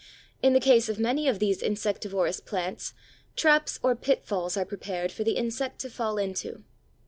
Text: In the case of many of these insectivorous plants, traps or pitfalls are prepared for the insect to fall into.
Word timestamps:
In 0.41 0.53
the 0.53 0.59
case 0.59 0.89
of 0.89 0.97
many 0.97 1.27
of 1.27 1.37
these 1.37 1.61
insectivorous 1.61 2.39
plants, 2.39 2.95
traps 3.35 3.79
or 3.83 3.95
pitfalls 3.95 4.57
are 4.57 4.65
prepared 4.65 5.11
for 5.11 5.23
the 5.23 5.37
insect 5.37 5.77
to 5.81 5.91
fall 5.91 6.17
into. 6.17 6.63